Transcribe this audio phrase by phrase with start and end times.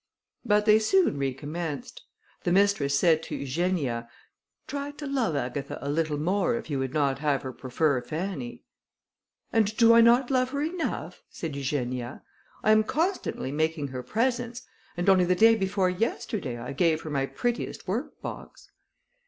[0.43, 2.01] But they soon recommenced.
[2.43, 4.09] The mistress said to Eugenia,
[4.65, 8.63] "Try to love Agatha a little more if you would not have her prefer Fanny."
[9.53, 12.23] "And do I not love her enough?" said Eugenia.
[12.63, 14.63] "I am constantly making her presents,
[14.97, 18.71] and only the day before yesterday, I gave her my prettiest work box."